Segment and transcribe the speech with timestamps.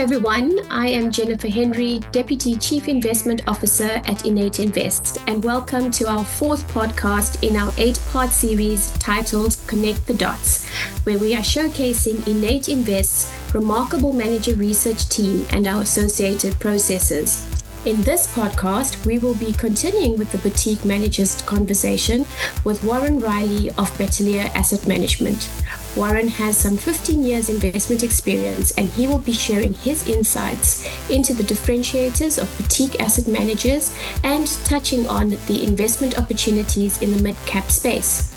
[0.00, 0.58] everyone.
[0.70, 6.24] I am Jennifer Henry, Deputy Chief Investment Officer at INN8 Invest, and welcome to our
[6.24, 10.66] fourth podcast in our eight part series titled Connect the Dots,
[11.04, 17.46] where we are showcasing INN8 Invest's remarkable manager research team and our associated processes.
[17.84, 22.24] In this podcast, we will be continuing with the boutique managers conversation
[22.64, 25.50] with Warren Riley of Bateleur Asset Management.
[25.96, 31.34] Warren has some 15 years investment experience and he will be sharing his insights into
[31.34, 37.70] the differentiators of boutique asset managers and touching on the investment opportunities in the mid-cap
[37.70, 38.32] space.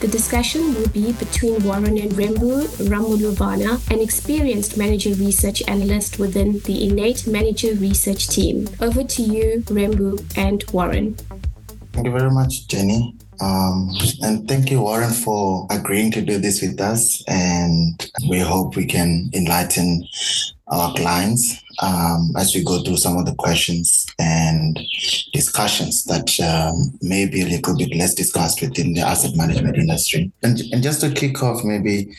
[0.00, 6.60] The discussion will be between Warren and Rembu Ramuluvhana, an experienced manager research analyst within
[6.60, 8.68] the INN8 Manager Research team.
[8.80, 11.16] Over to you, Rembu and Warren.
[11.92, 13.14] Thank you very much, Jenny.
[13.40, 13.90] Um,
[14.22, 17.22] and thank you, Warren, for agreeing to do this with us.
[17.28, 20.06] And we hope we can enlighten
[20.68, 24.78] our clients um, as we go through some of the questions and
[25.32, 30.32] discussions that um, may be a little bit less discussed within the asset management industry.
[30.42, 32.14] And, and just to kick off, maybe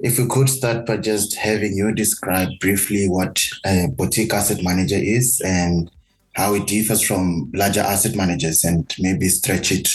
[0.00, 4.98] if we could start by just having you describe briefly what a boutique asset manager
[4.98, 5.90] is and
[6.34, 9.88] how it differs from larger asset managers and maybe stretch it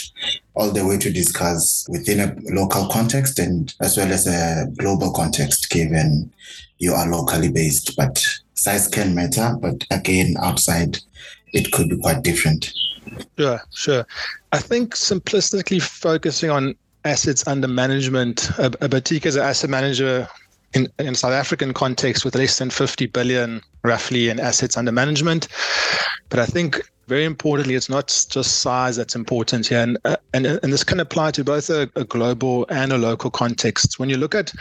[0.58, 5.12] all the way to discuss within a local context and as well as a global
[5.12, 6.32] context, given
[6.78, 7.96] you are locally based.
[7.96, 8.22] But
[8.54, 10.98] size can matter, but again, outside,
[11.52, 12.72] it could be quite different.
[13.38, 14.06] Sure, sure.
[14.52, 20.28] I think simplistically focusing on assets under management, a, a boutique as an asset manager
[20.74, 25.46] in, in South African context with less than 50 billion roughly in assets under management.
[26.28, 30.46] But I think very importantly, it's not just size that's important here, and uh, and
[30.46, 33.98] and this can apply to both a, a, global and a local context.
[33.98, 34.52] When you look at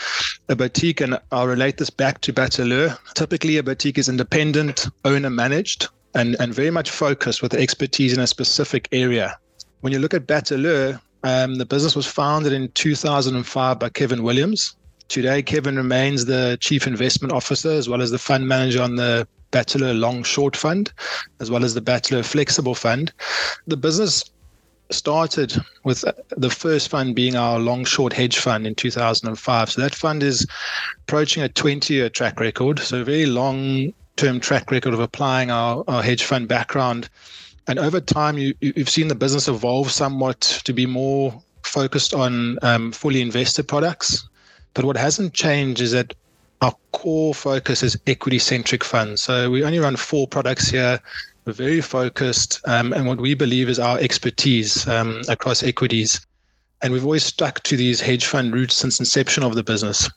[0.48, 5.30] a boutique, and I'll relate this back to Bateleur, typically a boutique is independent, owner
[5.30, 9.38] managed, and and very much focused with expertise in a specific area.
[9.82, 14.76] When you look at Bateleur, um, the business was founded in 2005 by Kevin Williams.
[15.10, 19.28] Today, Kevin remains the chief investment officer as well as the fund manager on the
[19.52, 20.92] Bateleur Long Short Fund,
[21.40, 23.12] as well as the Bateleur Flexible Fund.
[23.68, 24.24] The business
[24.90, 25.54] started
[25.84, 26.04] with
[26.38, 29.70] the first fund being our long short hedge fund in 2005.
[29.70, 30.48] So that fund is
[31.04, 32.80] approaching a 20 year track record.
[32.80, 37.10] So a very long term track record of applying our, our hedge fund background.
[37.68, 42.58] And over time, you, you've seen the business evolve somewhat to be more focused on
[42.62, 44.28] um, fully invested products.
[44.74, 46.14] But what hasn't changed is that
[46.62, 49.22] our core focus is equity centric funds.
[49.22, 51.00] So we only run four products here.
[51.46, 56.20] We're very focused, um, and what we believe is our expertise um, across equities.
[56.82, 60.10] And we've always stuck to these hedge fund roots since inception of the business.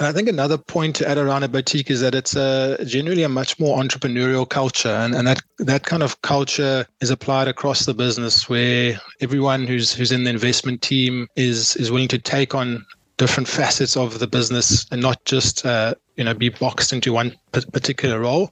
[0.00, 3.24] And I think another point to add around a boutique is that it's a, generally
[3.24, 4.90] a much more entrepreneurial culture.
[4.90, 9.92] And, and that, that kind of culture is applied across the business where everyone who's,
[9.92, 12.86] who's in the investment team is, is willing to take on
[13.18, 17.34] different facets of the business and not just uh, you know be boxed into one
[17.52, 18.50] particular role.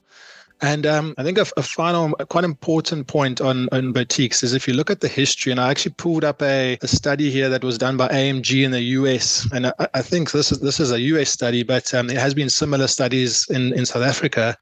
[0.61, 4.67] And um, I think a, a, final, quite important point on, on boutiques is if
[4.67, 7.63] you look at the history, and I actually pulled up a, a study here that
[7.63, 10.91] was done by AMG in the US, and I, I think this is this is
[10.91, 14.57] a US study, but um, there has been similar studies in in South Africa.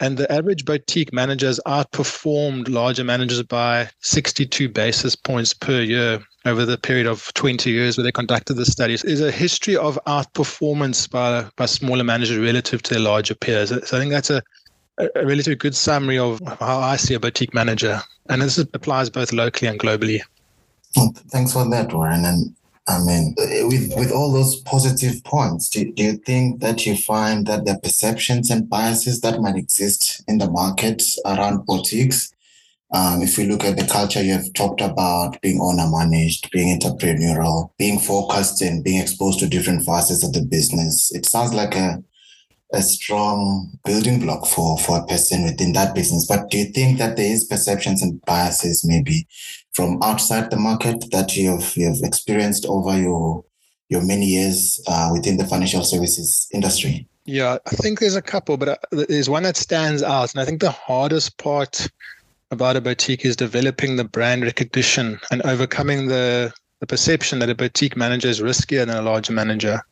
[0.00, 6.64] And the average boutique managers outperformed larger managers by 62 basis points per year over
[6.64, 11.10] the period of 20 years where they conducted the studies is a history of outperformance
[11.10, 13.70] by, by smaller managers relative to their larger peers.
[13.70, 14.40] So I think that's a,
[14.98, 18.00] a relatively good summary of how I see a boutique manager.
[18.28, 20.20] And this applies both locally and globally.
[21.30, 22.24] Thanks for that, Warren.
[22.24, 22.54] And
[22.88, 27.46] I mean, with with all those positive points, do, do you think that you find
[27.46, 32.32] that the perceptions and biases that might exist in the market around boutiques
[32.90, 36.78] um, if we look at the culture you have talked about, being owner managed, being
[36.78, 41.74] entrepreneurial, being focused and being exposed to different facets of the business, it sounds like
[41.74, 42.02] a
[42.72, 46.26] a strong building block for for a person within that business.
[46.26, 49.26] But do you think that there is perceptions and biases maybe
[49.72, 53.44] from outside the market that you've you've experienced over your
[53.88, 57.06] your many years uh, within the financial services industry?
[57.24, 60.44] Yeah, I think there's a couple, but uh, there's one that stands out, and I
[60.44, 61.88] think the hardest part
[62.50, 67.54] about a boutique is developing the brand recognition and overcoming the, the perception that a
[67.54, 69.82] boutique manager is riskier than a larger manager.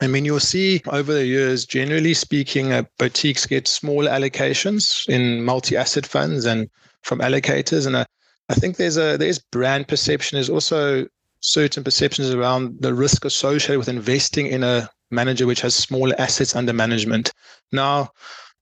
[0.00, 5.44] I mean, you'll see over the years, generally speaking, uh, boutiques get small allocations in
[5.44, 6.70] multi-asset funds and
[7.02, 7.86] from allocators.
[7.86, 8.04] And uh,
[8.48, 10.36] I think there's a there's brand perception.
[10.36, 11.06] There's also
[11.40, 16.54] certain perceptions around the risk associated with investing in a manager which has smaller assets
[16.54, 17.32] under management.
[17.72, 18.12] Now,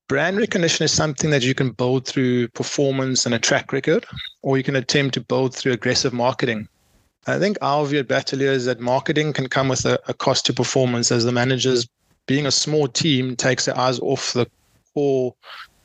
[0.07, 4.05] brand recognition is something that you can build through performance and a track record,
[4.41, 6.67] or you can attempt to build through aggressive marketing.
[7.27, 10.45] I think our view at Bateleur is that marketing can come with a, a cost
[10.45, 11.87] to performance as the managers,
[12.25, 14.47] being a small team, takes their eyes off the
[14.93, 15.35] core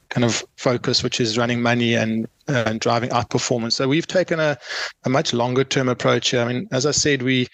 [0.08, 3.74] kind of focus, which is running money and, uh, and driving out performance.
[3.74, 4.58] So we've taken a,
[5.04, 6.42] a much longer term approach here.
[6.42, 7.48] I mean, as I said, we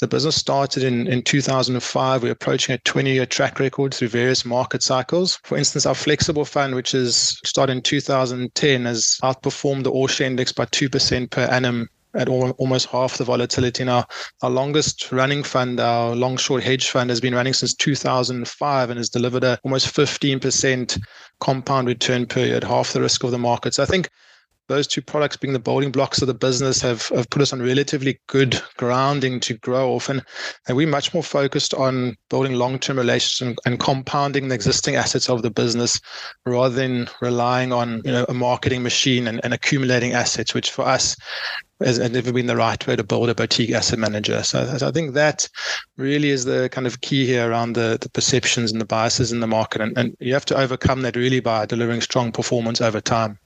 [0.00, 2.22] the business started in, in 2005.
[2.22, 5.38] We're approaching a 20 year track record through various market cycles.
[5.44, 10.26] For instance, our flexible fund, which is started in 2010, has outperformed the All Share
[10.26, 13.84] Index by 2% per annum at almost half the volatility.
[13.84, 14.06] Now,
[14.42, 18.98] our longest running fund, our long short hedge fund, has been running since 2005 and
[18.98, 21.00] has delivered a almost 15%
[21.40, 23.74] compound return per year at half the risk of the market.
[23.74, 24.08] So I think
[24.70, 27.60] those two products being the building blocks of the business have, have put us on
[27.60, 30.08] relatively good grounding to grow off.
[30.08, 30.22] And,
[30.68, 35.28] and we're much more focused on building long-term relationships and, and, compounding the existing assets
[35.28, 36.00] of the business
[36.46, 40.86] rather than relying on you know, a marketing machine and, and accumulating assets, which for
[40.86, 41.16] us
[41.80, 44.42] has, never been the right way to build a boutique asset manager.
[44.42, 45.48] So, so, I think that
[45.96, 49.40] really is the kind of key here around the, the perceptions and the biases in
[49.40, 49.80] the market.
[49.80, 53.38] And, and you have to overcome that really by delivering strong performance over time.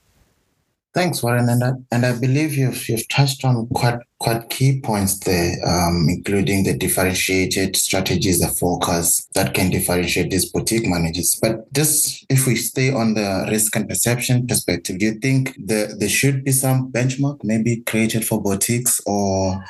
[0.95, 1.49] Thanks, Warren.
[1.49, 6.07] And I, and I believe you've, you've touched on quite quite key points there, um,
[6.09, 11.37] including the differentiated strategies, the focus that can differentiate these boutique managers.
[11.41, 15.95] But just if we stay on the risk and perception perspective, do you think the,
[15.99, 19.63] there should be some benchmark maybe created for boutiques or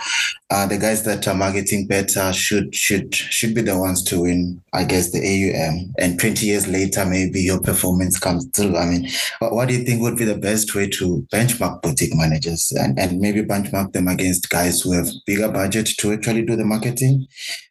[0.52, 4.62] uh, the guys that are marketing better should should should be the ones to win,
[4.74, 5.94] I guess, the AUM.
[5.98, 8.78] And 20 years later, maybe your performance comes through.
[8.78, 9.10] I mean,
[9.40, 13.20] what do you think would be the best way to benchmark boutique managers and, and
[13.20, 17.26] maybe benchmark them against guys who have bigger budget to actually do the marketing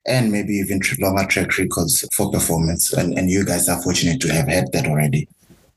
[0.07, 2.93] and maybe even longer track records for performance?
[2.93, 5.29] And, and you guys are fortunate to have had that already.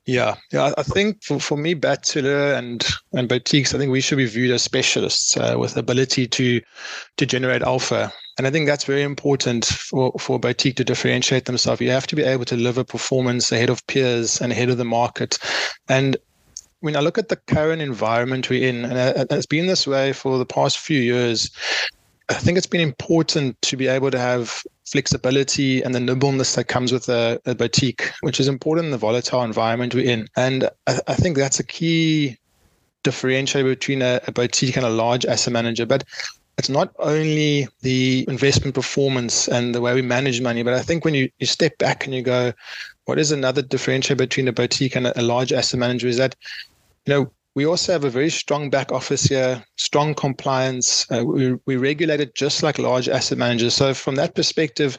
[0.07, 0.71] Yeah, yeah.
[0.77, 4.51] I think for, for me, Bateleur and and boutiques, I think we should be viewed
[4.51, 6.61] as specialists uh, with ability to
[7.17, 8.11] to generate alpha.
[8.37, 11.81] And I think that's very important for, for boutique to differentiate themselves.
[11.81, 14.85] You have to be able to deliver performance ahead of peers and ahead of the
[14.85, 15.39] market.
[15.89, 16.15] And
[16.79, 20.37] when I look at the current environment we're in, and it's been this way for
[20.37, 21.49] the past few years,
[22.29, 26.65] I think it's been important to be able to have flexibility and the nimbleness that
[26.65, 30.27] comes with a, a boutique, which is important in the volatile environment we're in.
[30.35, 32.37] And I, I think that's a key
[33.03, 35.85] differentiator between a, a boutique and a large asset manager.
[35.85, 36.03] But
[36.57, 41.05] it's not only the investment performance and the way we manage money, but I think
[41.05, 42.53] when you, you step back and you go,
[43.05, 46.35] what is another differentiator between a boutique and a, a large asset manager is that,
[47.05, 51.09] you know, we also have a very strong back office here, strong compliance.
[51.11, 53.73] Uh, we, we regulate it just like large asset managers.
[53.73, 54.95] So from that perspective,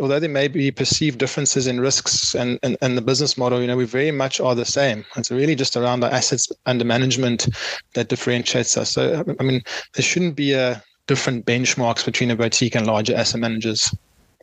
[0.00, 3.66] although there may be perceived differences in risks and, and, and the business model, you
[3.66, 5.04] know, we very much are the same.
[5.16, 7.46] It's really just around our assets under management
[7.92, 8.92] that differentiates us.
[8.92, 9.60] So, I mean,
[9.92, 13.94] there shouldn't be a different benchmarks between a boutique and larger asset managers.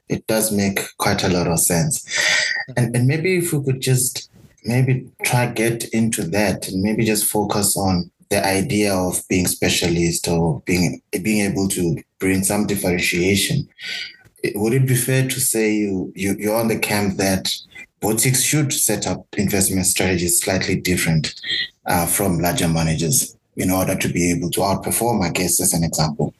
[0.07, 2.05] It does make quite a lot of sense.
[2.77, 4.28] And, and maybe if we could just
[4.63, 10.27] maybe try get into that and maybe just focus on the idea of being specialist
[10.27, 13.67] or being being able to bring some differentiation.
[14.55, 17.51] Would it be fair to say you, you you're on the camp that
[17.99, 21.33] boutiques should set up investment strategies slightly different
[21.85, 25.83] uh, from larger managers in order to be able to outperform, I guess, as an
[25.83, 26.33] example?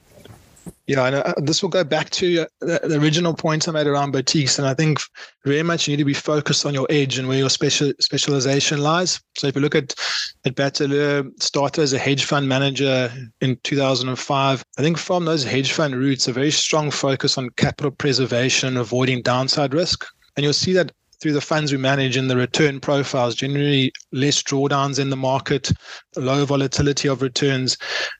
[0.90, 3.86] Yeah, and uh, this will go back to uh, the, the, original points I made
[3.86, 4.98] around boutiques, and I think
[5.44, 8.80] very much you need to be focused on your edge and where your special specialization
[8.80, 9.20] lies.
[9.36, 9.94] So if you look at
[10.44, 13.08] at Bateleur, started as a hedge fund manager
[13.40, 14.64] in 2005.
[14.78, 19.22] I think from those hedge fund roots, a very strong focus on capital preservation, avoiding
[19.22, 20.04] downside risk.
[20.36, 20.90] And you'll see that
[21.20, 25.72] through the funds we manage and the return profiles, generally less drawdowns in the market,
[26.16, 27.76] low volatility of returns.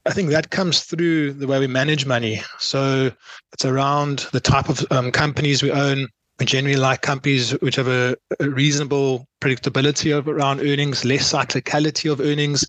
[0.06, 2.42] I think that comes through the way we manage money.
[2.58, 3.10] So
[3.52, 6.08] it's around the type of um, companies we own.
[6.38, 12.10] We generally like companies which have a, a reasonable predictability of around earnings, less cyclicality
[12.10, 12.66] of earnings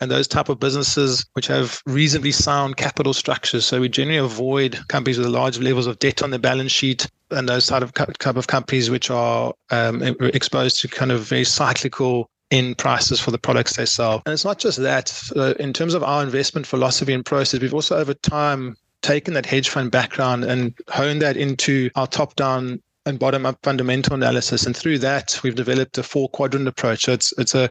[0.00, 3.64] and those type of businesses which have reasonably sound capital structures.
[3.64, 7.48] So we generally avoid companies with large levels of debt on their balance sheet and
[7.48, 12.30] those type of type of companies which are um, exposed to kind of very cyclical
[12.50, 14.22] in prices for the products they sell.
[14.26, 15.12] And it's not just that.
[15.58, 19.68] in terms of our investment philosophy and process, we've also over time taken that hedge
[19.68, 24.66] fund background and honed that into our top-down and bottom-up fundamental analysis.
[24.66, 27.04] And through that, we've developed a four-quadrant approach.
[27.04, 27.70] So it's it's a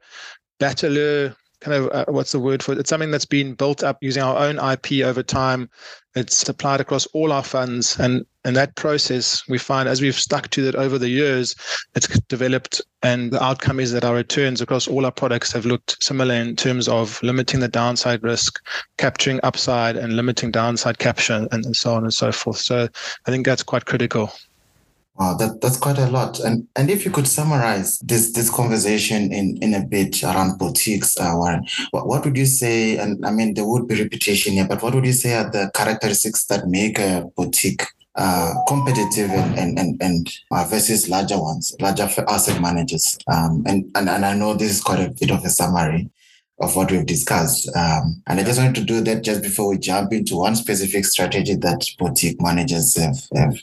[0.59, 2.77] Bateleur kind of uh, what's the word for it?
[2.77, 5.67] It's something that's been built up using our own IP over time.
[6.15, 10.49] It's applied across all our funds, and and that process we find as we've stuck
[10.51, 11.55] to it over the years,
[11.95, 15.97] it's developed, and the outcome is that our returns across all our products have looked
[16.01, 18.63] similar in terms of limiting the downside risk,
[18.99, 22.57] capturing upside, and limiting downside capture, and, and so on and so forth.
[22.57, 22.87] So
[23.25, 24.31] I think that's quite critical.
[25.17, 26.41] Wow, that, that's quite a lot.
[26.41, 31.17] And and if you could summarize this this conversation in, in a bit around boutiques,
[31.17, 32.97] uh, Warren, what, what would you say?
[32.97, 35.71] And I mean, there would be repetition here, but what would you say are the
[35.73, 37.83] characteristics that make a boutique
[38.15, 43.17] uh, competitive and and and, and uh, versus larger ones, larger asset managers?
[43.27, 46.09] Um, and, and and I know this is quite a bit of a summary
[46.59, 47.69] of what we've discussed.
[47.75, 51.05] Um, and I just wanted to do that just before we jump into one specific
[51.05, 53.57] strategy that boutique managers have, have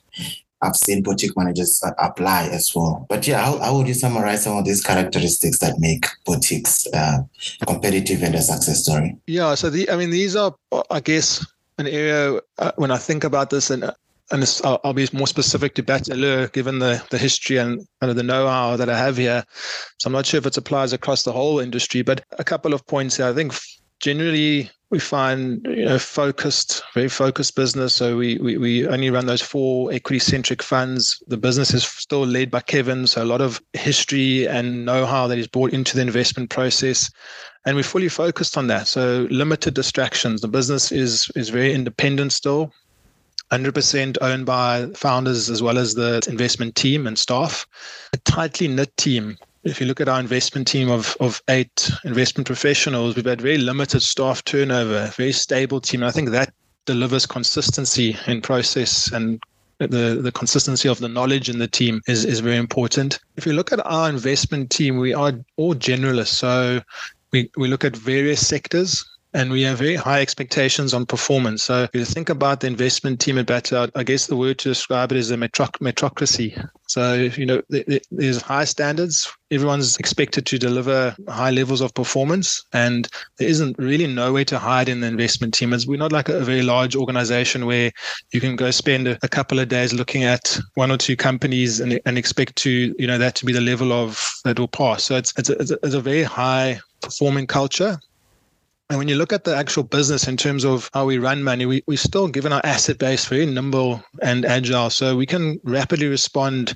[0.62, 3.06] I've seen boutique managers apply as well.
[3.08, 7.18] But yeah, how, how would you summarize some of these characteristics that make boutiques uh,
[7.66, 9.16] competitive and a success story?
[9.26, 10.54] Yeah, so the I mean these are
[10.90, 11.44] I guess
[11.78, 13.90] an area uh, when I think about this and
[14.30, 18.10] and this, I'll, I'll, be more specific to Bateleur given the, the history and kind
[18.10, 19.44] of the know-how that I have here.
[19.98, 22.86] So I'm not sure if it applies across the whole industry, but a couple of
[22.86, 23.26] points here.
[23.26, 23.52] I think
[24.02, 27.94] generally we find you know focused very focused business.
[27.94, 31.22] So we, we we only run those four equity centric funds.
[31.28, 35.38] The business is still led by kevin so a lot of history and know-how that
[35.38, 37.10] is brought into the investment process.
[37.64, 38.86] And we're fully focused on that.
[38.86, 40.42] So limited distractions.
[40.42, 42.70] The business is is very independent still
[43.50, 47.66] 100% owned by founders as well as the investment team and staff.
[48.14, 52.46] A tightly knit team if you look at our investment team of, of eight investment
[52.46, 56.02] professionals, we've had very limited staff turnover, very stable team.
[56.02, 56.52] And I think that
[56.84, 59.40] delivers consistency in process and
[59.78, 63.18] the, the consistency of the knowledge in the team is, is very important.
[63.36, 66.28] If you look at our investment team, we are all generalists.
[66.28, 66.80] So
[67.32, 69.04] we, we look at various sectors
[69.34, 71.62] and we have very high expectations on performance.
[71.62, 74.68] So if you think about the investment team at Bateleur, I guess the word to
[74.68, 76.68] describe it is a metroc- metrocracy.
[76.86, 77.62] So you know,
[78.10, 79.32] there's high standards.
[79.50, 83.08] Everyone's expected to deliver high levels of performance, and
[83.38, 85.74] there isn't really nowhere to hide in the investment team.
[85.86, 87.92] We're not like a, very large organization where
[88.32, 91.80] you can go spend a, a, couple of days looking at one or two companies
[91.80, 95.04] and, and expect to you know that to be the level of that will pass.
[95.04, 97.98] So it's it's a, it's a very high performing culture
[98.92, 101.64] and when you look at the actual business in terms of how we run money,
[101.64, 104.90] we, we still, given our asset base, very nimble and agile.
[104.90, 106.74] So we can rapidly respond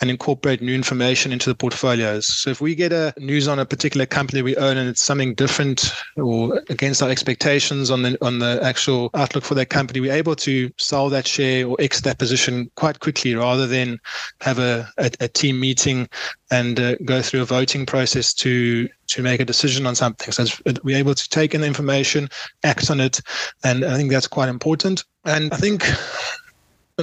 [0.00, 2.26] and incorporate new information into the portfolios.
[2.26, 5.34] So if we get a news on a particular company we own and it's something
[5.34, 10.12] different or against our expectations on the on the actual outlook for that company, we're
[10.12, 13.98] able to sell that share or exit that position quite quickly rather than
[14.40, 16.08] have a, a, a team meeting
[16.50, 20.32] and uh, go through a voting process to to make a decision on something.
[20.32, 20.44] So
[20.82, 22.28] we're able to take in the information,
[22.64, 23.20] act on it,
[23.64, 25.04] and I think that's quite important.
[25.24, 25.84] And I think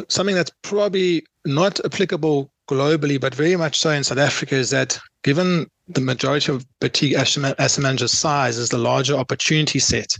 [0.09, 4.99] something that's probably not applicable globally, but very much so in South Africa, is that
[5.23, 10.17] given the majority of boutique asset managers' size is the larger opportunity set.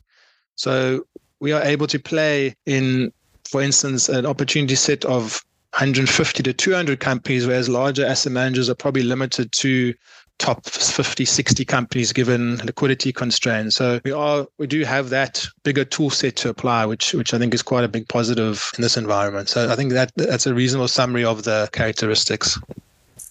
[0.55, 1.05] So
[1.39, 3.11] we are able to play in,
[3.43, 5.43] for instance, an opportunity set of
[5.75, 9.93] 150 to 200 companies, whereas larger asset managers are probably limited to
[10.37, 13.75] top 50, 60 companies given liquidity constraints.
[13.75, 17.39] So we are we do have that bigger tool set to apply, which which I
[17.39, 19.49] think is quite a big positive in this environment.
[19.49, 22.57] So I think that that's a reasonable summary of the characteristics.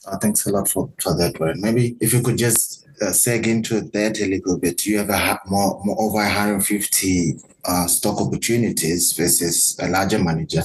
[0.06, 1.62] Uh, thanks a lot for, for that, Warren.
[1.62, 4.86] Maybe if you could just uh, seg into that a little bit.
[4.86, 10.62] You have a more, more over 150 uh, stock opportunities versus a larger manager.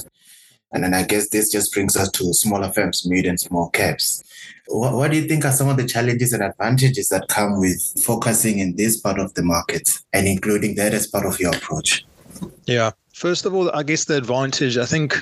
[0.72, 4.22] And then I guess this just brings us to smaller firms, mid and small caps.
[4.68, 7.82] What, what, do you think are some of the challenges and advantages that come with
[8.04, 12.04] focusing in this part of the market and including that as part of your approach?
[12.66, 12.92] Yeah.
[13.12, 15.18] First of all, I guess the advantage, I think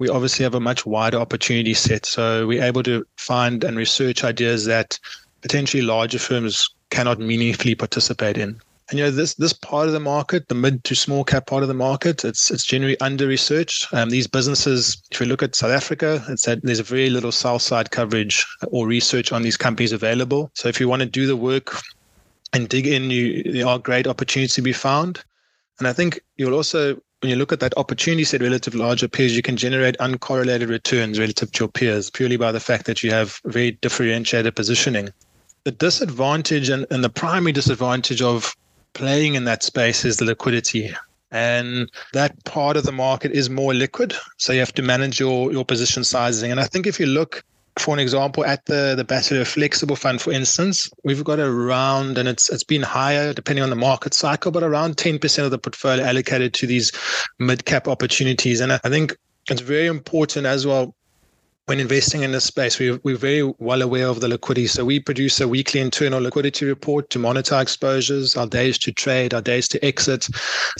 [0.00, 2.04] we obviously have a much wider opportunity set.
[2.04, 4.98] So we're able to find and research ideas that
[5.42, 8.60] potentially larger firms cannot meaningfully participate in.
[8.90, 11.62] And you know this this part of the market, the mid to small cap part
[11.62, 13.86] of the market, it's it's generally under researched.
[13.94, 17.60] Um, these businesses, if we look at South Africa, it's that there's very little sell
[17.60, 20.50] side coverage or research on these companies available.
[20.54, 21.80] So if you want to do the work
[22.52, 25.22] and dig in, you there are great opportunities to be found.
[25.78, 29.06] And I think you'll also when you look at that opportunity set relative to larger
[29.06, 33.04] peers, you can generate uncorrelated returns relative to your peers purely by the fact that
[33.04, 35.10] you have very differentiated positioning.
[35.62, 38.56] The disadvantage and, and the primary disadvantage of
[38.92, 40.94] playing in that space is the liquidity.
[41.30, 44.14] And that part of the market is more liquid.
[44.38, 46.50] So you have to manage your, your position sizing.
[46.50, 47.44] And I think if you look
[47.78, 52.28] for an example, at the the Bateleur Flexible Fund, for instance, we've got around, and
[52.28, 56.04] it's it's been higher depending on the market cycle, but around 10% of the portfolio
[56.04, 56.92] allocated to these
[57.38, 58.60] mid cap opportunities.
[58.60, 59.16] And I think
[59.48, 60.94] it's very important as well
[61.70, 64.66] when investing in this space, we, we're very well aware of the liquidity.
[64.66, 68.90] So we produce a weekly internal liquidity report to monitor our exposures, our days to
[68.90, 70.26] trade, our days to exit.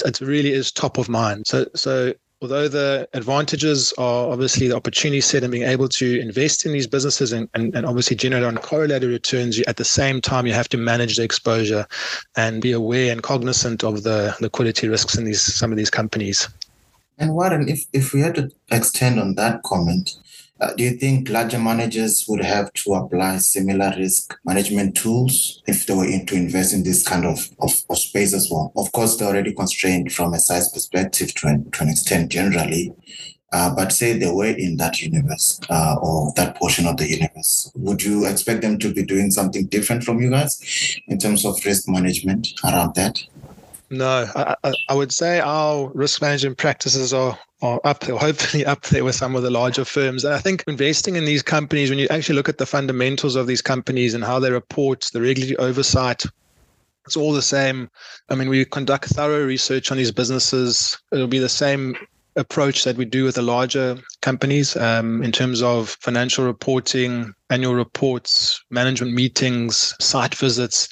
[0.05, 1.47] It really is top of mind.
[1.47, 6.67] So, so although the advantages are obviously the opportunity set and being able to invest
[6.67, 10.55] in these businesses and, and, and obviously generate uncorrelated returns, at the same time, you
[10.55, 11.87] have to manage the exposure
[12.35, 16.49] and be aware and cognizant of the liquidity risks in these some of these companies.
[17.17, 20.17] And Warren, if, if we had to extend on that comment,
[20.61, 25.87] uh, do you think larger managers would have to apply similar risk management tools if
[25.87, 28.73] they were to invest in this kind of, of, of space as well?
[28.77, 32.93] Of course, they're already constrained from a size perspective to an, to an extent generally.
[33.53, 37.73] Uh, but say they were in that universe uh, or that portion of the universe,
[37.75, 41.59] would you expect them to be doing something different from you guys in terms of
[41.65, 43.19] risk management around that?
[43.91, 44.55] No, I,
[44.89, 49.15] I, would say our risk management practices are, are up there, hopefully up there with
[49.15, 50.25] some of the larger firms.
[50.25, 53.47] And I think investing in these companies, when you actually look at the fundamentals of
[53.47, 56.25] these companies and how they report, the regulatory oversight,
[57.07, 57.91] it's all the same.
[58.29, 60.99] I mean, we conduct thorough research on these businesses.
[61.13, 61.97] It'll be the same
[62.37, 67.75] approach that we do with the larger companies um, in terms of financial reporting, annual
[67.75, 70.89] reports, management meetings, site visits.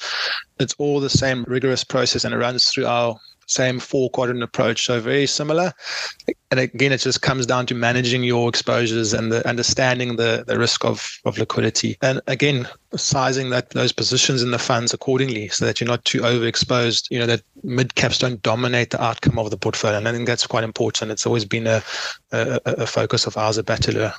[0.58, 3.16] It's all the same rigorous process and it runs through our
[3.48, 4.84] same four quadrant approach.
[4.84, 5.72] So very similar.
[6.50, 10.58] And again, it just comes down to managing your exposures and the understanding the, the
[10.58, 11.96] risk of, of liquidity.
[12.00, 16.20] And again, sizing that those positions in the funds accordingly so that you're not too
[16.20, 19.98] overexposed, you know, that mid caps don't dominate the outcome of the portfolio.
[19.98, 21.10] And I think that's quite important.
[21.10, 21.82] It's always been a,
[22.32, 24.14] a, a focus of ours at Bateleur.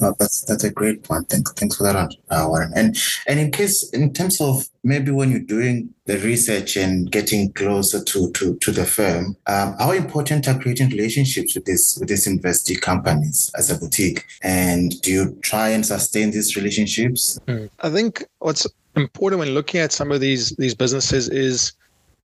[0.00, 1.28] No, that's that's a great point.
[1.28, 2.72] Thanks, thanks for that, uh, Warren.
[2.74, 7.52] And and in case, in terms of maybe when you're doing the research and getting
[7.52, 12.08] closer to to, to the firm, um, how important are creating relationships with this with
[12.08, 14.24] these investee companies as a boutique?
[14.42, 17.38] And do you try and sustain these relationships?
[17.46, 17.70] Mm.
[17.80, 21.72] I think what's important when looking at some of these these businesses is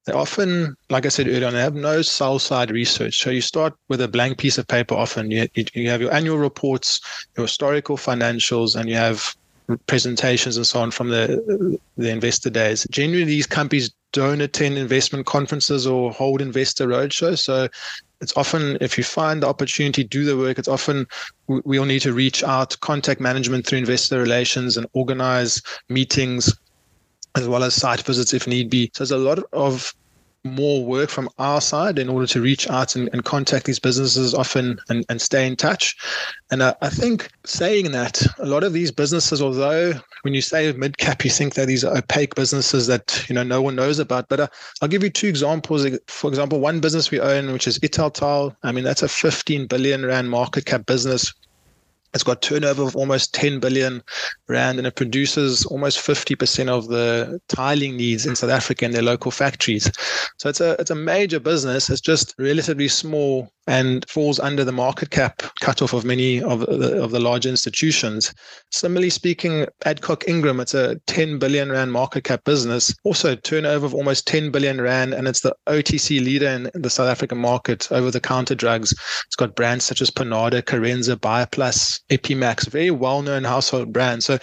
[0.06, 3.20] they often, like I said earlier, they have no sell side research.
[3.20, 5.30] So you start with a blank piece of paper often.
[5.32, 7.00] You, you have your annual reports,
[7.36, 9.34] your historical financials, and you have
[9.88, 12.86] presentations and so on from the the investor days.
[12.90, 17.40] Generally, these companies don't attend investment conferences or hold investor roadshows.
[17.40, 17.68] So
[18.20, 20.58] it's often if you find the opportunity, do the work.
[20.58, 21.06] It's often
[21.48, 26.54] we'll need to reach out, contact management through investor relations, and organize meetings
[27.36, 28.90] as well as site visits if need be.
[28.94, 29.94] So there's a lot of
[30.46, 34.32] more work from our side in order to reach out and, and contact these businesses
[34.32, 35.96] often and, and stay in touch.
[36.50, 40.72] And uh, I think saying that a lot of these businesses, although when you say
[40.72, 43.98] mid cap, you think that these are opaque businesses that you know no one knows
[43.98, 44.28] about.
[44.28, 44.48] But uh,
[44.80, 45.86] I'll give you two examples.
[46.06, 48.54] For example, one business we own, which is Italtile.
[48.62, 51.34] I mean, that's a 15 billion rand market cap business
[52.16, 54.02] it's got turnover of almost 10 billion
[54.48, 59.02] rand and it produces almost 50% of the tiling needs in South Africa in their
[59.02, 59.90] local factories.
[60.38, 61.88] So it's a it's a major business.
[61.90, 67.02] It's just relatively small and falls under the market cap cutoff of many of the,
[67.02, 68.32] of the large institutions.
[68.70, 73.94] Similarly speaking, Adcock Ingram, it's a 10 billion rand market cap business, also turnover of
[73.94, 78.10] almost 10 billion rand, and it's the OTC leader in the South African market over
[78.10, 78.92] the counter drugs.
[79.26, 84.26] It's got brands such as Panado, Corenza, Bioplus, Epimax, very well known household brands.
[84.26, 84.38] So,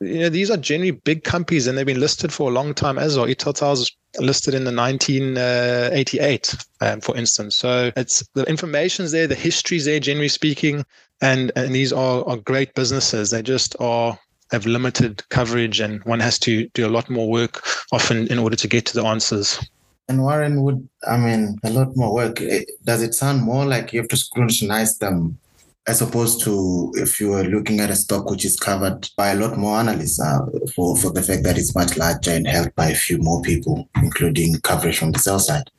[0.00, 2.98] you know, these are generally big companies and they've been listed for a long time
[2.98, 3.28] as well.
[3.28, 7.56] Italtile's listed in the 1988, um, for instance.
[7.56, 10.84] So it's the information's there, the history's there, generally speaking,
[11.20, 13.30] and and these are are great businesses.
[13.30, 14.18] They just are
[14.50, 18.56] have limited coverage, and one has to do a lot more work often in order
[18.56, 19.58] to get to the answers.
[20.06, 22.36] And Warren would, I mean, a lot more work.
[22.84, 25.38] Does it sound more like you have to scrutinize them
[25.86, 29.34] as opposed to if you were looking at a stock which is covered by a
[29.34, 30.38] lot more analysts uh,
[30.74, 33.88] for, for the fact that it's much larger and held by a few more people,
[33.96, 35.70] including coverage from the sell side.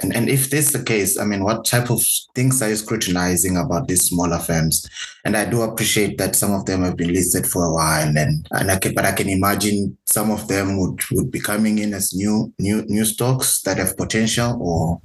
[0.00, 2.04] And, and if this is the case, I mean, what type of
[2.34, 4.88] things are you scrutinizing about these smaller firms?
[5.24, 8.46] And I do appreciate that some of them have been listed for a while, and,
[8.50, 11.94] and I can, but I can imagine some of them would, would be coming in
[11.94, 15.00] as new new new stocks that have potential, or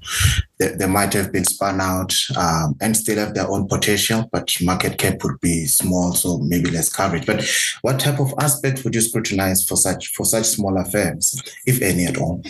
[0.57, 4.51] they, they might have been spun out um, and still have their own potential, but
[4.61, 7.25] market cap would be small, so maybe less coverage.
[7.27, 7.47] But
[7.81, 12.05] what type of aspect would you scrutinize for such for such smaller firms, if any
[12.05, 12.41] at all?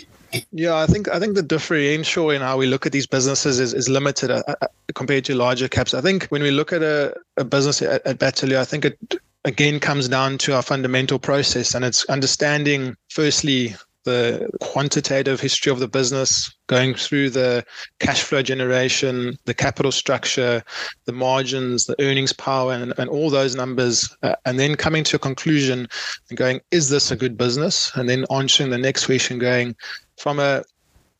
[0.52, 3.74] Yeah, I think I think the differential in how we look at these businesses is,
[3.74, 5.94] is limited uh, uh, compared to larger caps.
[5.94, 8.98] I think when we look at a, a business at, at Bateleur, I think it
[9.46, 15.80] again comes down to our fundamental process and it's understanding firstly the quantitative history of
[15.80, 17.64] the business, going through the
[18.00, 20.64] cash flow generation, the capital structure,
[21.06, 25.18] the margins, the earnings power, and, and all those numbers, uh, and then coming to
[25.18, 25.88] a conclusion
[26.30, 27.92] and going, is this a good business?
[27.96, 29.76] And then answering the next question, going,
[30.20, 30.64] from a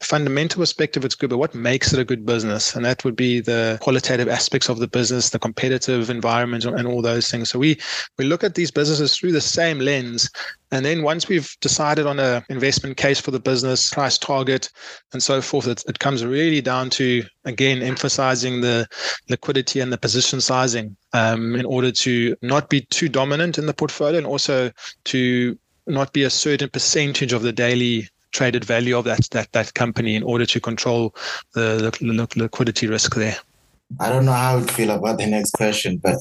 [0.02, 2.76] fundamental perspective, it's good, but what makes it a good business?
[2.76, 7.02] And that would be the qualitative aspects of the business, the competitive environment, and all
[7.02, 7.50] those things.
[7.50, 7.78] So we
[8.18, 10.30] we look at these businesses through the same lens.
[10.72, 14.70] And then once we've decided on an investment case for the business, price target,
[15.14, 18.88] and so forth, it, it comes really down to, again, emphasizing the
[19.30, 23.74] liquidity and the position sizing um, in order to not be too dominant in the
[23.74, 24.72] portfolio and also
[25.06, 25.58] to
[25.88, 30.16] not be a certain percentage of the daily traded value of that that that company
[30.16, 31.16] in order to control
[31.54, 33.38] the, the liquidity risk there.
[34.00, 36.18] I don't know how you feel about the next question, but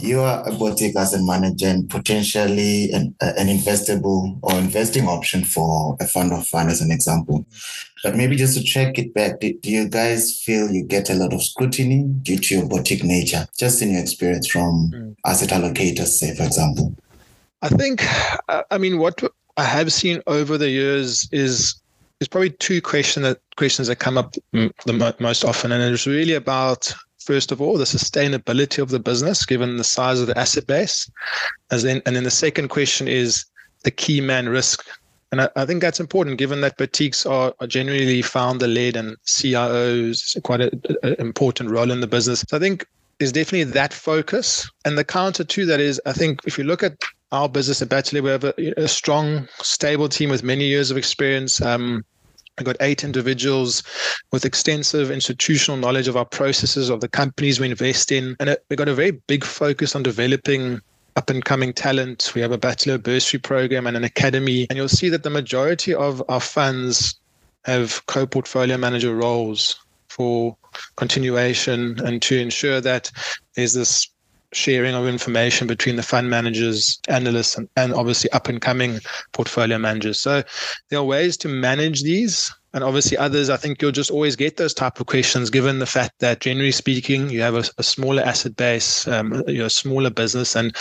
[0.00, 5.96] you are a boutique asset manager and potentially an, an investable or investing option for
[6.00, 7.46] a fund of fund, as an example.
[8.02, 11.14] But maybe just to check it back, do, do you guys feel you get a
[11.14, 15.14] lot of scrutiny due to your boutique nature, just in your experience from mm.
[15.24, 16.92] asset allocators, say, for example?
[17.62, 18.04] I think,
[18.72, 19.22] I mean, what
[19.56, 21.76] I have seen over the years is
[22.20, 26.34] is probably two question that questions that come up the most often, and it's really
[26.34, 30.66] about first of all the sustainability of the business given the size of the asset
[30.66, 31.10] base,
[31.70, 33.44] as and then the second question is
[33.82, 34.86] the key man risk.
[35.32, 39.16] And I, I think that's important given that boutiques are, are generally founder led and
[39.26, 42.44] CIOs quite an important role in the business.
[42.48, 42.86] So I think
[43.18, 44.70] there's definitely that focus.
[44.84, 46.96] And the counter to that is, I think if you look at
[47.32, 50.96] our business at Bateleur, we have a, a, strong, stable team with many years of
[50.96, 51.60] experience.
[51.60, 52.04] Um,
[52.58, 53.82] I've got eight individuals
[54.32, 58.36] with extensive institutional knowledge of our processes, of the companies we invest in.
[58.40, 60.80] And we've got a very big focus on developing
[61.16, 62.32] up and coming talent.
[62.34, 64.66] We have a Bateleur bursary program and an academy.
[64.70, 67.18] And you'll see that the majority of our funds
[67.64, 70.56] have co portfolio manager roles for
[70.96, 73.10] continuation and to ensure that
[73.54, 74.08] there's this
[74.52, 79.00] sharing of information between the fund managers, analysts, and, and obviously up and coming
[79.32, 80.20] portfolio managers.
[80.20, 80.42] So
[80.88, 82.52] there are ways to manage these.
[82.72, 85.86] And obviously, others, I think you'll just always get those type of questions, given the
[85.86, 90.10] fact that generally speaking, you have a, a smaller asset base, um, you're a smaller
[90.10, 90.76] business, and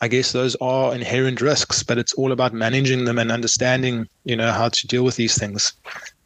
[0.00, 1.82] I guess those are inherent risks.
[1.82, 5.36] But it's all about managing them and understanding, you know, how to deal with these
[5.38, 5.74] things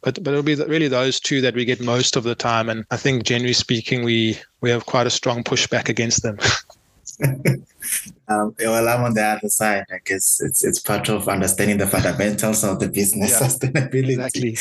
[0.01, 2.85] but but it'll be really those two that we get most of the time and
[2.91, 6.37] i think generally speaking we we have quite a strong pushback against them
[8.27, 9.85] um, well, I'm on the other side.
[9.91, 14.09] I guess it's it's part of understanding the fundamentals of the business yeah, sustainability.
[14.09, 14.57] Exactly.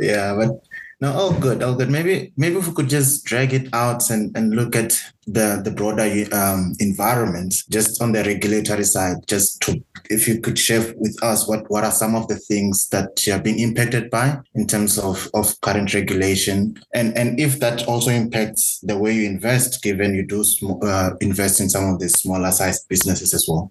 [0.00, 0.62] Yeah, but
[1.00, 1.90] no, all good, all good.
[1.90, 5.70] Maybe maybe if we could just drag it out and, and look at the the
[5.70, 9.18] broader um, environment, just on the regulatory side.
[9.28, 9.80] Just to,
[10.10, 13.32] if you could share with us what what are some of the things that you
[13.32, 18.10] are being impacted by in terms of of current regulation, and and if that also
[18.10, 22.08] impacts the way you invest, given you do sm- uh, invest in some of the
[22.08, 23.70] smaller sized businesses as well.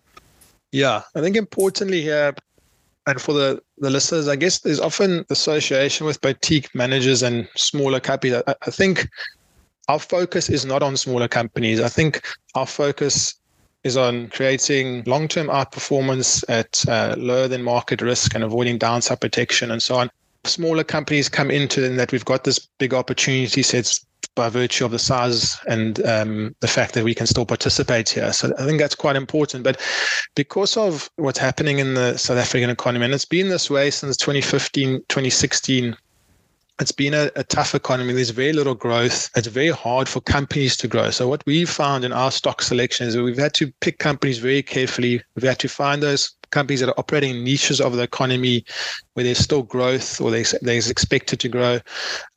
[0.72, 2.34] Yeah, I think importantly here,
[3.08, 8.02] and for the, the listeners, I guess there's often association with boutique managers and smaller
[8.02, 8.44] companies.
[8.46, 9.08] I, I think
[9.88, 11.80] our focus is not on smaller companies.
[11.80, 13.34] I think our focus
[13.86, 19.72] is on creating long-term outperformance at uh, lower than market risk and avoiding downside protection
[19.72, 20.12] and so on.
[20.44, 24.06] Smaller companies come into in that we've got this big opportunity sets
[24.38, 28.32] by virtue of the size and um, the fact that we can still participate here.
[28.32, 29.66] So I think that's quite important.
[29.66, 29.82] But
[30.36, 34.16] because of what's happening in the South African economy, and it's been this way since
[34.16, 35.98] 2015, 2016,
[36.80, 38.14] it's been a, a, tough economy.
[38.14, 39.30] There's very little growth.
[39.36, 41.10] It's very hard for companies to grow.
[41.10, 44.38] So what we've found in our stock selection is that we've had to pick companies
[44.38, 45.24] very carefully.
[45.36, 48.64] We've had to find those companies that are operating in niches of the economy
[49.14, 51.80] where there's still growth or there's, there's expected to grow.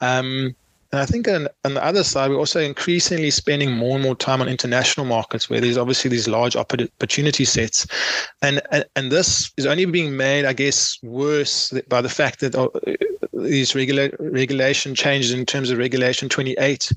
[0.00, 0.56] Um,
[0.92, 4.16] and I think on, on, the other side, we're also increasingly spending more and more
[4.16, 7.86] time on international markets where there's obviously these large opportunity sets.
[8.42, 12.56] And, and, and this is only being made, I guess, worse by the fact that
[12.56, 12.68] uh,
[13.32, 16.92] these regula- regulation changes in terms of Regulation 28.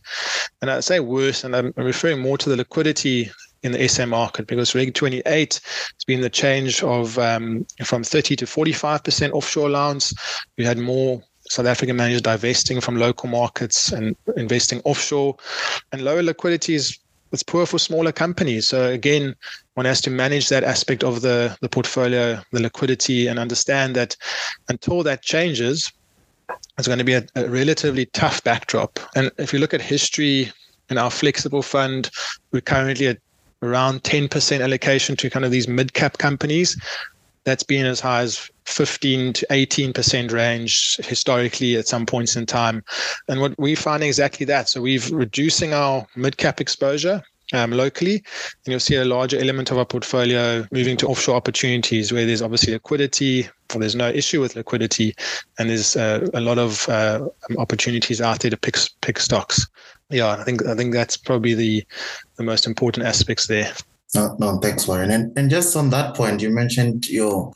[0.61, 3.29] And I say worse, and I'm referring more to the liquidity
[3.61, 8.35] in the SA market because Reg 28 has been the change of um, from 30
[8.37, 10.13] to 45% offshore allowance.
[10.57, 11.21] We had more
[11.53, 15.35] South African managers divesting from local markets and investing offshore.
[15.91, 16.97] And lower liquidity is
[17.31, 18.67] it's poor for smaller companies.
[18.67, 19.35] So again,
[19.75, 24.15] one has to manage that aspect of the, the portfolio, the liquidity, and understand that
[24.67, 25.91] until that changes,
[26.79, 28.99] it's going to be a, a relatively tough backdrop.
[29.15, 30.51] And if you look at history
[30.89, 32.09] in our flexible fund,
[32.51, 33.19] we're currently at
[33.61, 36.75] around 10% allocation to kind of these mid cap companies.
[37.45, 42.83] That's been as high as 15 to 18% range historically at some points in time.
[43.27, 44.69] And what we find exactly that.
[44.69, 49.71] So we've reducing our mid cap exposure um, locally, and you'll see a larger element
[49.71, 54.39] of our portfolio moving to offshore opportunities where there's obviously liquidity, or there's no issue
[54.41, 55.13] with liquidity,
[55.59, 57.27] and there's uh, a lot of uh,
[57.57, 59.67] opportunities out there to pick pick stocks.
[60.09, 61.85] Yeah, I think I think that's probably the
[62.37, 63.73] the most important aspects there.
[64.15, 65.11] No, no, thanks, Warren.
[65.11, 67.51] And and just on that point, you mentioned your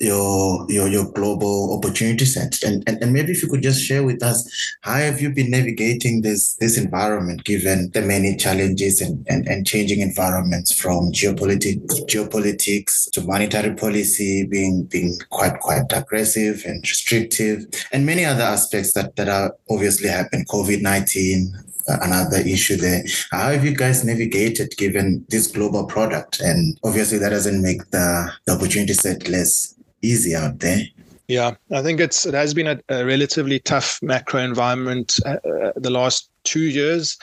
[0.00, 4.02] your your your global opportunity set and, and and maybe if you could just share
[4.02, 4.48] with us
[4.80, 9.66] how have you been navigating this this environment given the many challenges and and, and
[9.66, 17.66] changing environments from geopolitics geopolitics to monetary policy being being quite quite aggressive and restrictive
[17.92, 21.69] and many other aspects that that are obviously happened covid-19 uh,
[22.00, 23.04] another issue there.
[23.30, 26.40] How have you guys navigated given this global product?
[26.40, 30.82] And obviously, that doesn't make the, the opportunity set less easy out there.
[31.28, 35.72] Yeah, I think it's it has been a, a relatively tough macro environment uh, uh,
[35.76, 37.16] the last two years.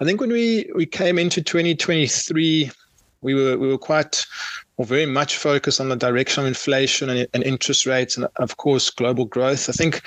[0.00, 2.70] I think when we we came into 2023,
[3.20, 4.26] we were we were quite
[4.76, 8.56] or very much focused on the direction of inflation and, and interest rates, and of
[8.56, 9.68] course global growth.
[9.68, 10.02] I think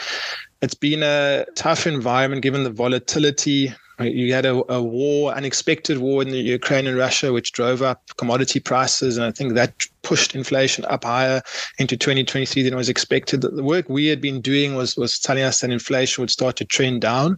[0.62, 6.22] it's been a tough environment given the volatility you had a, a, war, unexpected war
[6.22, 10.36] in the Ukraine and Russia, which drove up commodity prices, and I think that pushed
[10.36, 11.42] inflation up higher
[11.78, 13.42] into 2023 than was expected.
[13.42, 16.66] The work we had been doing was was telling us that inflation would start to
[16.66, 17.38] trend down,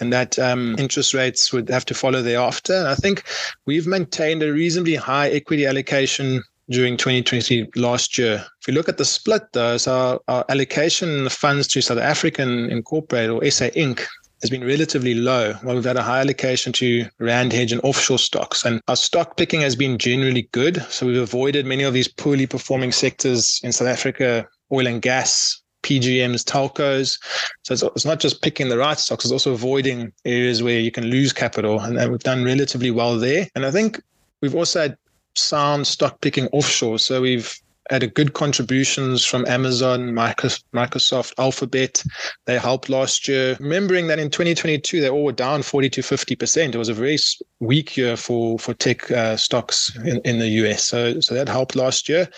[0.00, 2.74] and that um, interest rates would have to follow thereafter.
[2.74, 3.24] And I think
[3.66, 8.44] we've maintained a reasonably high equity allocation during 2023 last year.
[8.60, 11.98] If we look at the split, though, so our, our allocation the funds to South
[11.98, 14.06] African Incorporated or SA Inc
[14.42, 15.54] has been relatively low.
[15.62, 18.64] While we've had a high allocation to Rand hedge and offshore stocks.
[18.64, 20.82] And our stock picking has been generally good.
[20.90, 25.62] So we've avoided many of these poorly performing sectors in South Africa, oil and gas,
[25.84, 27.18] PGMs, telcos.
[27.62, 30.90] So it's, it's, not just picking the right stocks, it's also avoiding areas where you
[30.90, 31.80] can lose capital.
[31.80, 33.46] And, and we've done relatively well there.
[33.54, 34.02] And I think
[34.40, 34.96] we've also had
[35.34, 36.98] sound stock picking offshore.
[36.98, 37.54] So we've
[37.90, 42.02] had a good contributions from Amazon, Microsoft, Alphabet.
[42.46, 43.56] They helped last year.
[43.60, 46.74] Remembering that in 2022, they all were down 40 to 50%.
[46.74, 47.18] It was a very
[47.60, 50.84] weak year for, for tech uh, stocks in, in the US.
[50.84, 52.28] So, so that helped last year.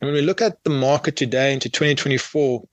[0.00, 2.66] And when we look at the market today into 2024, I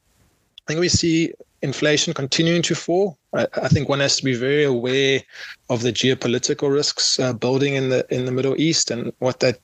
[0.67, 1.33] think we see
[1.65, 3.17] inflation continuing to fall.
[3.33, 5.21] I, I, think one has to be very aware
[5.69, 9.59] of the geopolitical risks uh, building in the in the Middle East and what that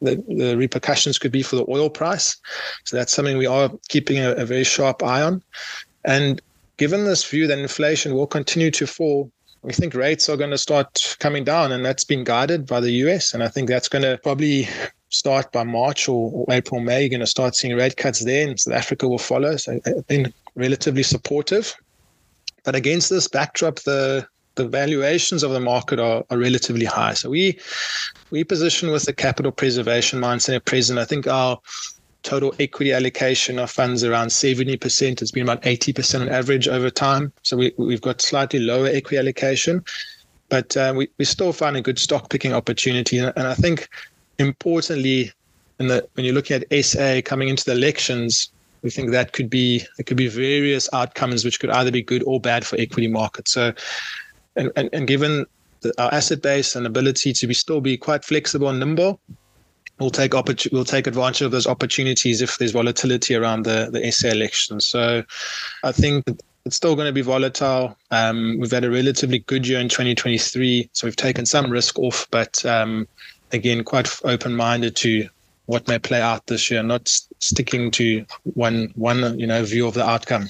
[0.00, 2.36] the, the repercussions could be for the oil price.
[2.84, 5.42] So that's something we are keeping a, a very sharp eye on.
[6.04, 6.40] And
[6.76, 9.30] given this view that inflation will continue to fall,
[9.62, 12.92] we think rates are going to start coming down, and that's been guided by the
[13.06, 13.34] US.
[13.34, 14.68] And I think that's going to probably
[15.08, 17.00] start by March or, April, May.
[17.00, 19.56] You're going to start seeing rate cuts there, and South Africa will follow.
[19.56, 21.74] So I've been relatively supportive.
[22.64, 27.14] But against this backdrop, the the valuations of the market are, are relatively high.
[27.14, 27.58] So we
[28.30, 30.98] we position with the capital preservation mindset at present.
[30.98, 31.58] I think our
[32.26, 35.22] total equity allocation of funds around 70%.
[35.22, 37.32] It's been about 80% on average over time.
[37.42, 39.84] So we, we've got slightly lower equity allocation,
[40.48, 43.18] but uh, we, we still find a good stock picking opportunity.
[43.18, 43.88] And, and I think
[44.40, 45.30] importantly,
[45.78, 48.50] in the, when you're looking at SA coming into the elections,
[48.82, 52.22] we think that could be there could be various outcomes which could either be good
[52.24, 53.52] or bad for equity markets.
[53.52, 53.72] So
[54.56, 55.46] and, and, and given
[55.80, 59.20] the, our asset base and ability to be still be quite flexible and nimble,
[59.98, 64.10] we'll take oppor- we'll take advantage of those opportunities if there's volatility around the the
[64.10, 64.80] SA election.
[64.80, 65.22] So
[65.84, 66.24] I think
[66.64, 67.96] it's still going to be volatile.
[68.10, 72.26] Um, we've had a relatively good year in 2023, so we've taken some risk off,
[72.32, 73.06] but um,
[73.52, 75.28] again, quite open-minded to
[75.66, 78.24] what may play out this year, not sticking to
[78.54, 80.48] one one you know view of the outcome.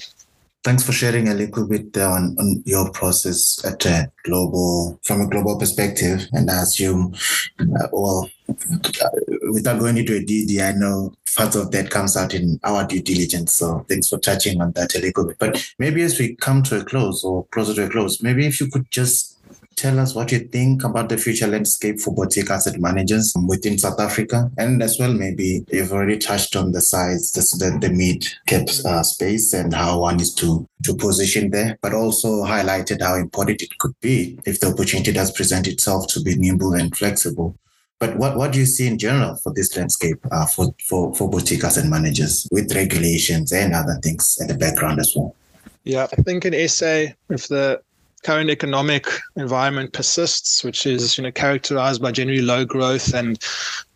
[0.63, 5.27] Thanks for sharing a little bit on, on your process at a global, from a
[5.29, 6.27] global perspective.
[6.33, 7.15] And I assume,
[7.59, 9.09] uh, well, uh,
[9.53, 13.01] without going into a DD, I know part of that comes out in our due
[13.01, 13.53] diligence.
[13.53, 15.37] So thanks for touching on that a little bit.
[15.39, 18.59] But maybe as we come to a close or closer to a close, maybe if
[18.59, 19.36] you could just
[19.77, 23.99] tell us what you think about the future landscape for boutique asset managers within South
[23.99, 24.51] Africa.
[24.57, 29.03] And as well, maybe you've already touched on the size, the, the mid cap uh,
[29.03, 33.77] space and how one is to, to position there, but also highlighted how important it
[33.77, 37.55] could be if the opportunity does present itself to be nimble and flexible.
[37.99, 41.29] But what, what do you see in general for this landscape uh, for, for, for
[41.29, 45.35] boutique asset managers with regulations and other things in the background as well?
[45.83, 47.81] Yeah, I think in SA, if the
[48.23, 53.39] current economic environment persists, which is you know characterized by generally low growth and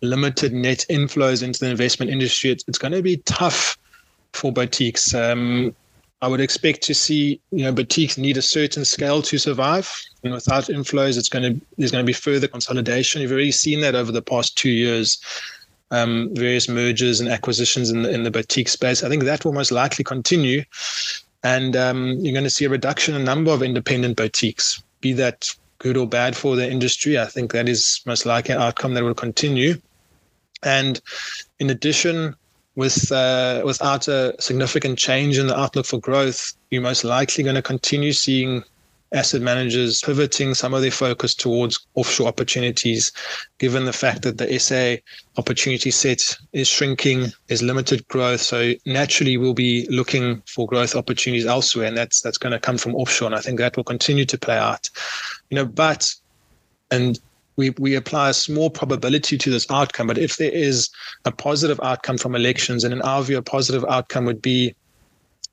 [0.01, 3.77] limited net inflows into the investment industry, it's, it's going to be tough
[4.33, 5.13] for boutiques.
[5.13, 5.75] Um,
[6.21, 9.91] I would expect to see, you know, boutiques need a certain scale to survive.
[10.23, 13.21] And without inflows, it's going to there's going to be further consolidation.
[13.21, 15.19] You've already seen that over the past two years.
[15.93, 19.03] Um, various mergers and acquisitions in the, in the boutique space.
[19.03, 20.63] I think that will most likely continue,
[21.43, 24.83] and um, you're going to see a reduction in number of independent boutiques.
[25.01, 28.61] Be that good or bad for the industry, I think that is most likely an
[28.61, 29.81] outcome that will continue.
[30.63, 31.01] And
[31.59, 32.35] in addition,
[32.75, 37.55] with uh, without a significant change in the outlook for growth, you're most likely going
[37.55, 38.63] to continue seeing
[39.13, 43.11] asset managers pivoting some of their focus towards offshore opportunities,
[43.57, 44.95] given the fact that the SA
[45.37, 48.41] opportunity set is shrinking, there's limited growth.
[48.41, 52.77] So naturally we'll be looking for growth opportunities elsewhere, and that's that's going to come
[52.77, 53.27] from offshore.
[53.27, 54.89] And I think that will continue to play out.
[55.49, 56.13] You know, but
[56.89, 57.19] and
[57.57, 60.07] we, we apply a small probability to this outcome.
[60.07, 60.89] But if there is
[61.25, 64.73] a positive outcome from elections, and in our view, a positive outcome would be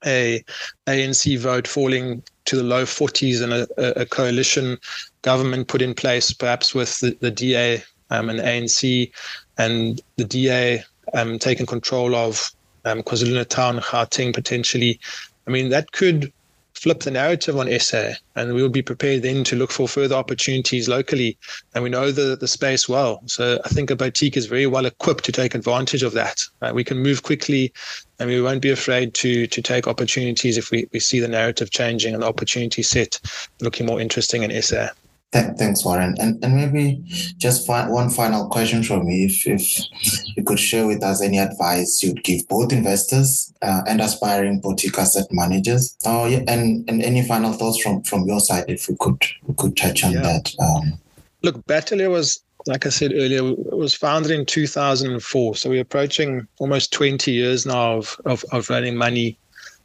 [0.06, 0.44] a
[0.86, 4.78] ANC vote falling to the low 40s and a, a coalition
[5.22, 9.10] government put in place, perhaps with the, the DA um, and ANC,
[9.58, 10.82] and the DA
[11.12, 12.50] um, taking control of
[12.86, 14.98] um, KwaZulu-Natal and Gauteng potentially.
[15.46, 16.32] I mean, that could
[16.78, 20.88] flip the narrative on SA, and we'll be prepared then to look for further opportunities
[20.88, 21.36] locally.
[21.74, 23.20] And we know the, the space well.
[23.26, 26.40] So I think a boutique is very well equipped to take advantage of that.
[26.62, 26.74] Right?
[26.74, 27.72] We can move quickly
[28.18, 31.70] and we won't be afraid to to take opportunities if we, we see the narrative
[31.70, 33.20] changing and the opportunity set
[33.60, 34.88] looking more interesting in SA.
[35.30, 36.14] Thanks, Warren.
[36.18, 37.02] And and maybe
[37.36, 39.26] just fi- one final question from me.
[39.26, 39.78] If, if
[40.36, 44.98] you could share with us any advice you'd give both investors uh, and aspiring boutique
[44.98, 45.96] asset managers.
[46.06, 49.54] Oh, yeah, and, and any final thoughts from, from your side, if we could we
[49.54, 50.22] could touch on yeah.
[50.22, 50.54] that.
[50.58, 50.98] Um,
[51.42, 55.56] Look, Bateleur was, like I said earlier, it was founded in 2004.
[55.56, 59.38] So we're approaching almost 20 years now of, of, of running money.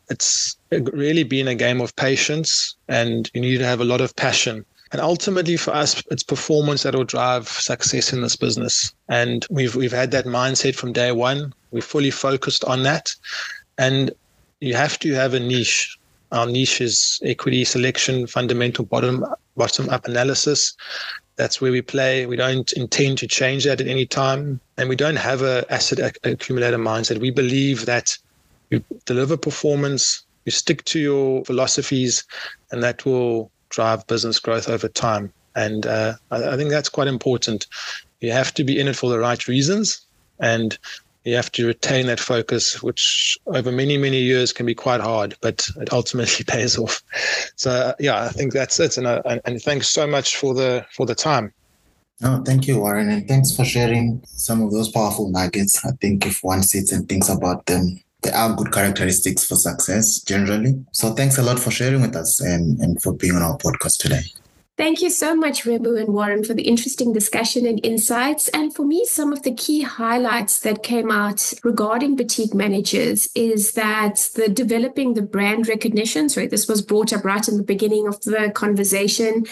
[0.09, 4.15] It's really been a game of patience, and you need to have a lot of
[4.15, 8.93] passion and ultimately, for us, it's performance that will drive success in this business.
[9.09, 11.51] And we've we've had that mindset from day one.
[11.71, 13.15] We're fully focused on that,
[13.79, 14.11] and
[14.61, 15.97] you have to have a niche.
[16.31, 19.25] Our niche is equity selection, fundamental bottom
[19.57, 20.75] bottom up analysis.
[21.37, 22.27] That's where we play.
[22.27, 26.15] We don't intend to change that at any time, and we don't have a asset
[26.23, 27.19] accumulator mindset.
[27.19, 28.15] We believe that
[28.69, 32.23] you deliver performance, you stick to your philosophies,
[32.71, 35.33] and that will drive business growth over time.
[35.55, 37.67] And uh, I, I think that's quite important.
[38.21, 40.05] You have to be in it for the right reasons,
[40.39, 40.77] and
[41.25, 45.35] you have to retain that focus, which over many, many years can be quite hard,
[45.41, 47.01] but it ultimately pays off.
[47.55, 48.97] So yeah, I think that's it.
[48.97, 51.53] And, uh, and, thanks so much for the for the time.
[52.21, 55.83] No, thank you, Warren, and thanks for sharing some of those powerful nuggets.
[55.83, 60.19] I think if one sits and thinks about them, there are good characteristics for success
[60.19, 60.83] generally.
[60.91, 63.97] So thanks a lot for sharing with us and, and for being on our podcast
[63.99, 64.23] today.
[64.75, 68.47] Thank you so much, Rembu and Warren, for the interesting discussion and insights.
[68.49, 73.73] And for me, some of the key highlights that came out regarding boutique managers is
[73.73, 78.07] that the developing the brand recognition, sorry, this was brought up right in the beginning
[78.07, 79.45] of the conversation,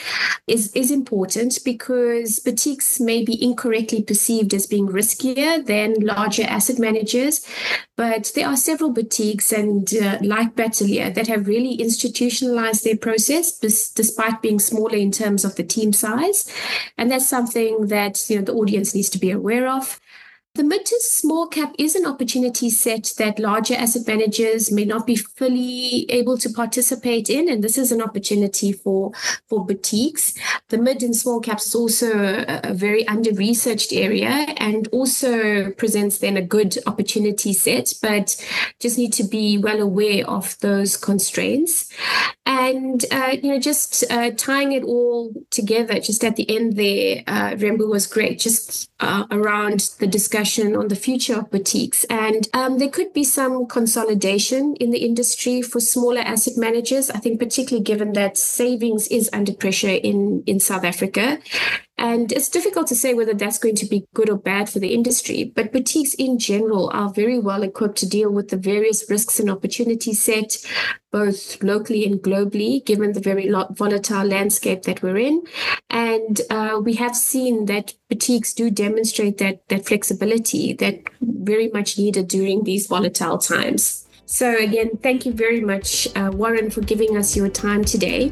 [0.48, 6.80] is, is important because boutiques may be incorrectly perceived as being riskier than larger asset
[6.80, 7.46] managers.
[7.96, 13.60] But there are several boutiques and uh, like Bateleur that have really institutionalized their process
[13.60, 16.52] despite being smaller in terms of the team size.
[16.98, 20.00] And that's something that you know the audience needs to be aware of.
[20.54, 25.08] The mid to small cap is an opportunity set that larger asset managers may not
[25.08, 29.14] be fully able to participate in, and this is an opportunity for,
[29.48, 30.34] for boutiques.
[30.68, 35.72] The mid and small caps is also a, a very under researched area and also
[35.72, 38.36] presents then a good opportunity set, but
[38.82, 41.90] just need to be well aware of those constraints.
[42.46, 47.24] And, uh, you know, just uh, tying it all together, just at the end there,
[47.26, 47.56] uh,
[47.88, 52.04] was great, just uh, around the discussion discussion on the future of boutiques.
[52.06, 57.10] And um, there could be some consolidation in the industry for smaller asset managers.
[57.10, 61.40] I think, particularly given that savings is under pressure in, in South Africa.
[62.02, 64.92] And it's difficult to say whether that's going to be good or bad for the
[64.92, 65.54] industry.
[65.56, 69.52] But boutiques in general are very well equipped to deal with the various risks and
[69.52, 70.58] opportunities set,
[71.12, 75.44] both locally and globally, given the very volatile landscape that we're in.
[75.92, 82.00] And uh, we have seen that boutiques do demonstrate that, that flexibility that very much
[82.00, 84.08] needed during these volatile times.
[84.26, 88.32] So, again, thank you very much, uh, Warren, for giving us your time today.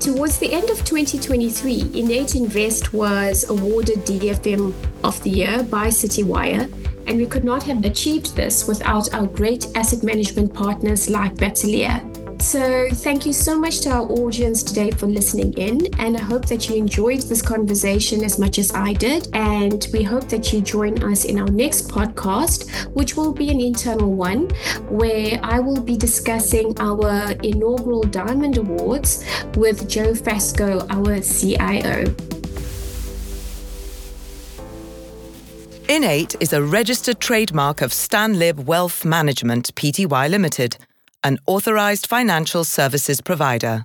[0.00, 4.72] Towards the end of 2023, INN8 Invest was awarded DFM
[5.02, 6.70] of the Year by Citywire,
[7.06, 12.15] and we could not have achieved this without our great asset management partners like Bateleur.
[12.46, 15.92] So, thank you so much to our audience today for listening in.
[15.98, 19.26] And I hope that you enjoyed this conversation as much as I did.
[19.32, 23.60] And we hope that you join us in our next podcast, which will be an
[23.60, 24.48] internal one,
[24.88, 29.24] where I will be discussing our inaugural Diamond Awards
[29.56, 32.04] with Joe Fasco, our CIO.
[35.88, 40.76] INN8 is a registered trademark of Stanlib Wealth Management Pty Limited
[41.22, 43.84] an authorized financial services provider.